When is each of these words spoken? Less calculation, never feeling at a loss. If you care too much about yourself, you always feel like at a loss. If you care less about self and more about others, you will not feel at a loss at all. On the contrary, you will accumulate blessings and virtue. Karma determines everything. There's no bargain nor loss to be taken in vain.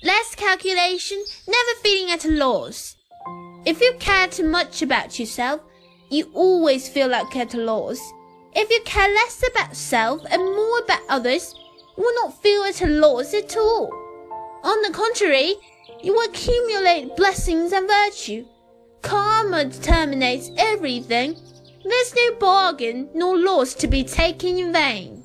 Less 0.00 0.36
calculation, 0.36 1.24
never 1.48 1.80
feeling 1.82 2.12
at 2.12 2.24
a 2.24 2.30
loss. 2.30 2.94
If 3.66 3.80
you 3.80 3.94
care 3.98 4.28
too 4.28 4.44
much 4.44 4.80
about 4.80 5.18
yourself, 5.18 5.60
you 6.08 6.30
always 6.34 6.88
feel 6.88 7.08
like 7.08 7.34
at 7.34 7.54
a 7.54 7.56
loss. 7.56 7.98
If 8.54 8.70
you 8.70 8.80
care 8.84 9.12
less 9.12 9.42
about 9.50 9.74
self 9.74 10.22
and 10.30 10.40
more 10.40 10.78
about 10.78 11.00
others, 11.08 11.52
you 11.96 12.04
will 12.04 12.14
not 12.22 12.40
feel 12.40 12.62
at 12.62 12.80
a 12.80 12.86
loss 12.86 13.34
at 13.34 13.56
all. 13.56 13.90
On 14.62 14.82
the 14.82 14.92
contrary, 14.92 15.56
you 16.00 16.12
will 16.12 16.28
accumulate 16.28 17.16
blessings 17.16 17.72
and 17.72 17.88
virtue. 17.88 18.46
Karma 19.02 19.64
determines 19.64 20.52
everything. 20.56 21.36
There's 21.84 22.14
no 22.14 22.34
bargain 22.38 23.08
nor 23.16 23.36
loss 23.36 23.74
to 23.74 23.88
be 23.88 24.04
taken 24.04 24.58
in 24.58 24.72
vain. 24.72 25.17